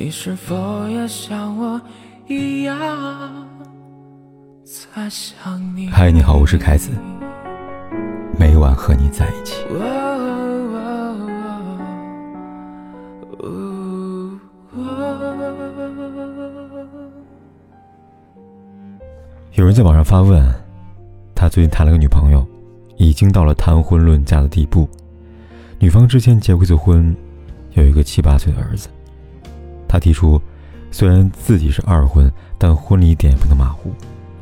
[0.00, 1.80] 你是否也像我
[2.28, 2.76] 一样
[4.62, 5.88] 在想你？
[5.88, 6.92] 嗨，你好，我是凯子，
[8.38, 9.64] 每晚和你在一起。
[19.54, 20.40] 有人在网上发问，
[21.34, 22.46] 他最近谈了个女朋友，
[22.98, 24.88] 已经到了谈婚论嫁的地步。
[25.80, 27.16] 女方之前结过一次婚，
[27.72, 28.88] 有一个七八岁的儿子。
[29.88, 30.40] 他提出，
[30.90, 33.92] 虽然自己是二婚，但婚礼点也不能马虎，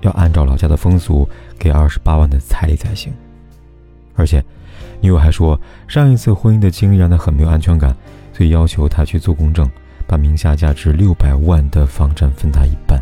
[0.00, 1.28] 要按照老家的风俗
[1.58, 3.12] 给二十八万的彩礼才行。
[4.16, 4.44] 而且，
[5.00, 7.96] 女友还说，上一次婚姻的经历让他很没有安全感，
[8.32, 9.70] 所以要求他去做公证，
[10.06, 13.00] 把名下价值六百万的房产分他一半。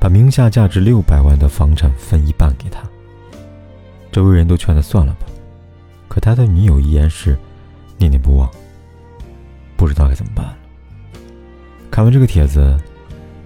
[0.00, 2.82] 把名下价值六百万的房产分一半给他。
[4.12, 5.26] 周围人都劝他算了吧，
[6.08, 7.38] 可他的女友依然是
[7.98, 8.48] 念念不忘。
[9.78, 10.56] 不知道该怎么办了。
[11.88, 12.76] 看完这个帖子，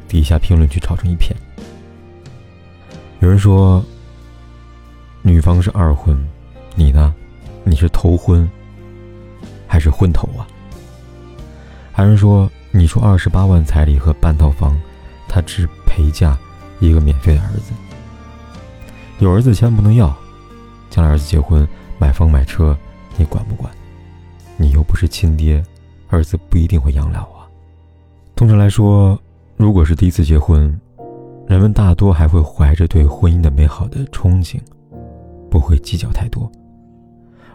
[0.09, 1.37] 底下评论区吵成一片。
[3.21, 3.85] 有人说，
[5.21, 6.17] 女方是二婚，
[6.75, 7.15] 你呢？
[7.65, 8.51] 你是头婚
[9.69, 10.49] 还是婚头啊？
[11.93, 14.81] 还是说，你出二十八万彩礼和半套房，
[15.29, 16.37] 他只陪嫁
[16.81, 17.73] 一个免费的儿子。
[19.19, 20.13] 有儿子千万不能要，
[20.91, 21.69] 将来儿子结婚
[21.99, 22.77] 买房买车，
[23.17, 23.71] 你管不管？
[24.57, 25.63] 你又不是亲爹。
[26.13, 27.49] 儿子不一定会养老啊。
[28.37, 29.19] 通常来说，
[29.57, 30.79] 如果是第一次结婚，
[31.47, 34.61] 人们大多还会怀着对婚姻的美好的憧憬，
[35.51, 36.51] 不会计较太多。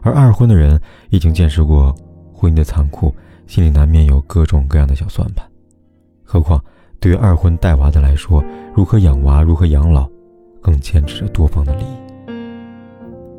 [0.01, 1.95] 而二婚的人已经见识过
[2.33, 3.13] 婚姻的残酷，
[3.45, 5.47] 心里难免有各种各样的小算盘。
[6.23, 6.59] 何况
[6.99, 10.09] 对于二婚带娃的来说，如何养娃、如何养老，
[10.61, 11.97] 更牵扯着多方的利益。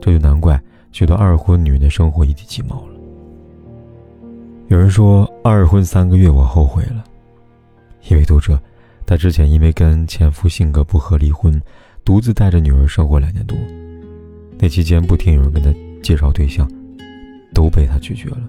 [0.01, 2.98] 这就难怪许多二婚女人的生活一地鸡毛了。
[4.69, 7.03] 有人说二婚三个月我后悔了，
[8.07, 8.61] 一位读者，
[9.07, 11.59] 他之前因为跟前夫性格不合离婚，
[12.05, 13.57] 独自带着女儿生活两年多，
[14.59, 16.71] 那期间不停有人跟他介绍对象，
[17.55, 18.43] 都被他拒绝了，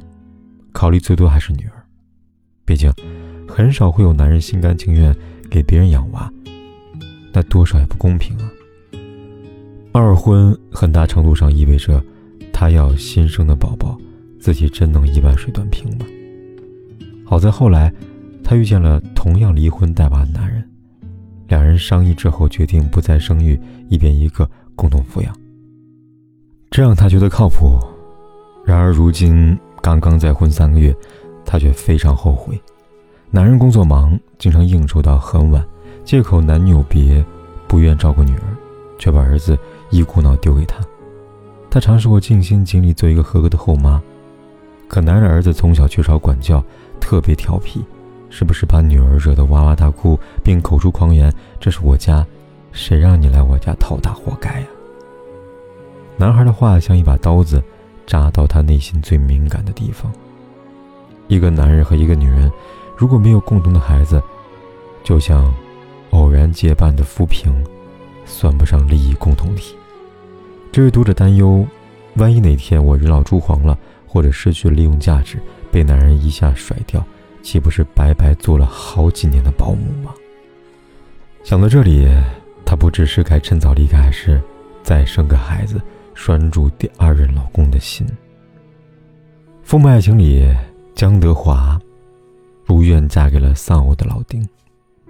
[0.74, 1.82] 考虑最多还是女儿，
[2.66, 2.94] 毕竟
[3.48, 5.16] 很少会有男人心甘情愿
[5.50, 6.30] 给别人养娃，
[7.32, 8.52] 那多少也不公平啊。
[9.94, 12.04] 二婚很大程度上意味着
[12.52, 13.98] 他要新生的宝宝。
[14.40, 16.06] 自己真能一碗水端平吗？
[17.26, 17.94] 好在后来，
[18.44, 20.68] 她遇见了同样离婚带娃的男人，
[21.48, 25.36] 两人商议之后决定不再生育，一边一个共同抚养。
[26.72, 27.78] 这让她觉得靠谱。
[28.66, 30.96] 然而如今刚刚再婚三个月，
[31.46, 32.60] 她却非常后悔。
[33.32, 35.64] 男人工作忙，经常应酬到很晚，
[36.04, 37.24] 借口男女有别，
[37.68, 38.56] 不愿照顾女儿，
[38.98, 39.58] 却把儿子
[39.92, 40.84] 一股脑丢给他。
[41.70, 44.02] 她尝试过尽心尽力做一个合格的后妈。
[44.90, 46.62] 可男人儿子从小缺少管教，
[47.00, 47.86] 特别调皮，
[48.32, 52.26] 时不时把女儿惹得哇哇大哭，并口出狂言：“这是我家，
[52.72, 54.66] 谁让你来我家讨打，活该呀！”
[56.18, 57.64] 男孩的话像一把刀子，
[58.08, 60.12] 扎到他内心最敏感的地方。
[61.28, 62.52] 一个男人和一个女人，
[62.98, 64.20] 如果没有共同的孩子，
[65.04, 65.54] 就像
[66.10, 67.54] 偶然结伴的浮萍，
[68.26, 69.76] 算不上利益共同体。
[70.72, 71.64] 这位读者担忧：
[72.16, 73.78] 万一哪天我人老珠黄了？
[74.12, 75.38] 或者失去利用价值，
[75.72, 77.06] 被男人一下甩掉，
[77.44, 80.12] 岂不是白白做了好几年的保姆吗？
[81.44, 82.10] 想到这里，
[82.66, 84.42] 她不知是该趁早离开，还是
[84.82, 85.80] 再生个孩子，
[86.16, 88.08] 拴住第二任老公的心。
[89.64, 90.52] 《父母爱情》里，
[90.96, 91.80] 江德华
[92.66, 94.44] 如愿嫁给了丧偶的老丁。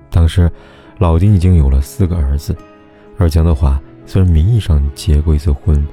[0.09, 0.51] 当时，
[0.97, 2.53] 老丁已经有了四个儿子，
[3.17, 5.87] 而江德华虽然名义上结过一次婚，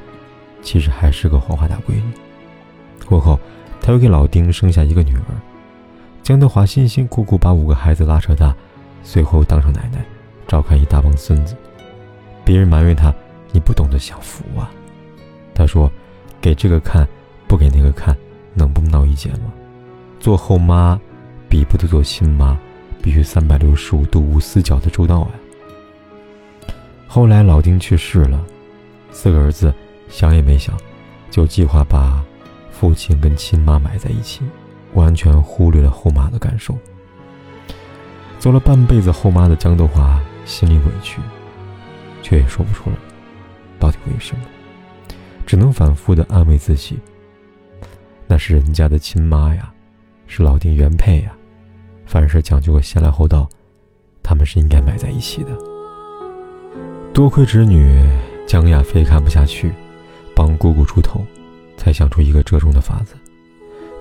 [0.63, 2.03] 其实还是个黄花大闺女。
[3.07, 3.39] 过后，
[3.81, 5.25] 他又给老丁生下一个女儿。
[6.23, 8.55] 江德华辛辛苦苦把五个孩子拉扯大，
[9.05, 10.05] 随后当上奶奶，
[10.49, 11.57] 照看一大帮孙子。
[12.45, 13.15] 别人埋怨他
[13.53, 14.71] ：“你不懂得享福啊。”
[15.55, 15.91] 他说
[16.43, 17.07] ：“给这个看，
[17.47, 18.17] 不给那个看，
[18.55, 19.53] 能不闹意见吗？
[20.19, 21.01] 做后妈，
[21.49, 22.59] 比不得做亲妈，
[23.01, 25.31] 必须三百六十五度无死角的周到啊。”
[27.07, 28.45] 后来老丁去世了，
[29.13, 29.73] 四个儿子
[30.09, 30.77] 想也没想，
[31.31, 32.21] 就计划把。
[32.79, 34.43] 父亲跟亲妈埋在一起，
[34.93, 36.77] 完全忽略了后妈的感受。
[38.39, 41.19] 做了半辈子后妈的江德华心里委屈，
[42.23, 42.97] 却也说不出来，
[43.79, 44.43] 到底为什么？
[45.47, 46.99] 只能反复的安慰自己
[48.29, 49.73] ：“那是人家的亲妈呀，
[50.27, 51.33] 是老丁原配呀，
[52.05, 53.49] 凡事讲究个先来后到，
[54.23, 55.57] 他们是应该埋在一起的。”
[57.15, 58.07] 多亏侄女
[58.47, 59.73] 江亚飞看不下去，
[60.35, 61.25] 帮姑姑出头。
[61.77, 63.15] 才想出一个折中的法子，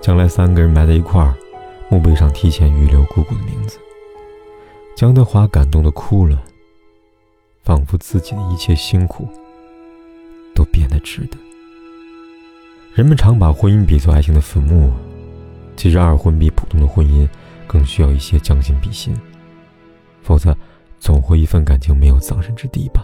[0.01, 1.35] 将来三个人埋在一块儿，
[1.89, 3.77] 墓碑上提前预留姑姑的名字。
[4.95, 6.41] 江德华感动的哭了，
[7.63, 9.27] 仿佛自己的一切辛苦
[10.53, 11.37] 都变得值得。
[12.93, 14.89] 人们常把婚姻比作爱情的坟墓，
[15.75, 17.27] 其实二婚比普通的婚姻
[17.67, 19.13] 更需要一些将心比心，
[20.21, 20.55] 否则
[20.97, 23.03] 总会一份感情没有葬身之地吧。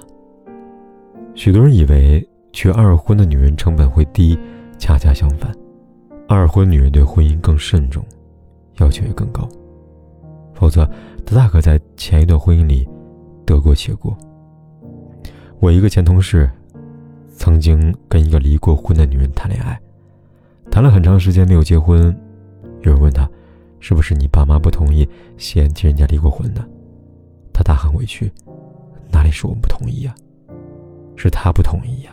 [1.36, 4.40] 许多人以为娶二婚的女人成本会低，
[4.82, 5.56] 恰恰相反，
[6.28, 8.04] 二婚女人对婚姻更慎重，
[8.80, 9.48] 要求也更高，
[10.56, 10.90] 否则
[11.24, 12.90] 她大可在前一段婚姻里
[13.46, 14.18] 得过且过。
[15.60, 16.50] 我一个前同事。
[17.34, 19.80] 曾经跟一个离过婚的女人谈恋爱，
[20.70, 22.16] 谈了很长时间没有结婚。
[22.82, 23.28] 有人问他，
[23.80, 26.64] 是不是你爸妈不同意，嫌弃人家离过婚的？
[27.52, 28.32] 他大喊委屈
[29.12, 30.14] ：“哪里是我不同意呀？
[31.16, 32.12] 是他不同意呀！”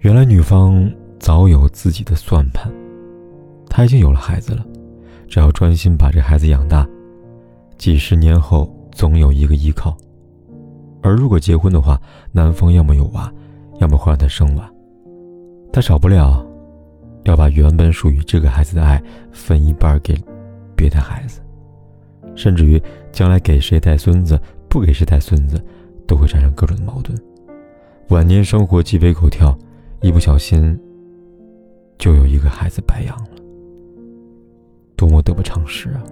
[0.00, 2.72] 原来女方早有自己的算盘，
[3.68, 4.64] 她已经有了孩子了，
[5.28, 6.86] 只要专心把这孩子养大，
[7.78, 9.96] 几十年后总有一个依靠。
[11.02, 12.00] 而如果结婚的话，
[12.32, 13.32] 男方要么有娃。
[13.78, 14.66] 要么会让他生娃，
[15.70, 16.42] 他少不了
[17.24, 18.98] 要把原本属于这个孩子的爱
[19.30, 20.18] 分一半给
[20.74, 21.42] 别的孩子，
[22.34, 22.82] 甚至于
[23.12, 25.62] 将来给谁带孙子，不给谁带孙子，
[26.06, 27.14] 都会产生各种的矛盾。
[28.08, 29.54] 晚年生活鸡飞狗跳，
[30.00, 30.80] 一不小心
[31.98, 33.30] 就有一个孩子白养了，
[34.96, 36.02] 多么得不偿失啊！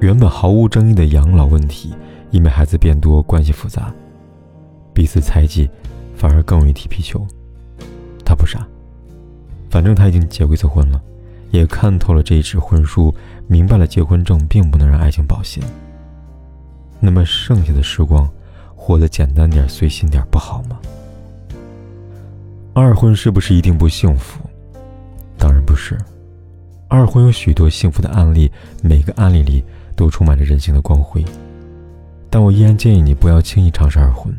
[0.00, 1.94] 原本毫无争议的养老问题，
[2.30, 3.94] 因为孩子变多，关系复杂。
[4.92, 5.68] 彼此猜忌，
[6.14, 7.26] 反而更容易踢皮球。
[8.24, 8.66] 他不傻，
[9.70, 11.00] 反正他已经结过一次婚了，
[11.50, 13.14] 也看透了这一纸婚书，
[13.46, 15.62] 明白了结婚证并不能让爱情保鲜。
[17.00, 18.28] 那么剩下的时光，
[18.74, 20.78] 活得简单点、随心点，不好吗？
[22.76, 24.40] 二婚是不是一定不幸福？
[25.38, 25.96] 当然不是。
[26.88, 28.50] 二婚有许多幸福的案例，
[28.82, 29.62] 每个案例里
[29.94, 31.24] 都充满着人性的光辉。
[32.28, 34.34] 但我依然建议你不要轻易尝试二婚。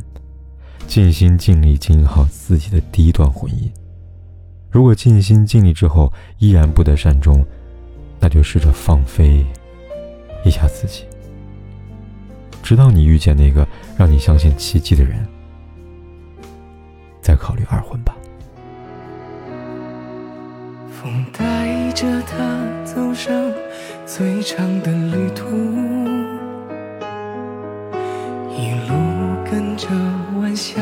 [0.86, 3.72] 尽心尽力经营好自己的第一段婚姻。
[4.70, 7.42] 如果尽心尽力之后依然不得善终，
[8.20, 9.46] 那就试着放飞
[10.44, 11.06] 一下自己，
[12.62, 13.66] 直到你遇见那个
[13.98, 15.26] 让你相信奇迹的人，
[17.22, 18.14] 再考虑二婚吧。
[21.06, 22.36] 风带着他
[22.84, 23.32] 走上
[24.08, 25.46] 最长的旅途，
[28.50, 28.96] 一路
[29.46, 29.88] 跟着。
[30.42, 30.82] 晚霞